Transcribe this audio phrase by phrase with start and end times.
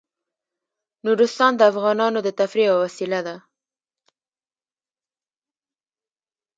[1.05, 3.35] نورستان د افغانانو د تفریح یوه وسیله ده.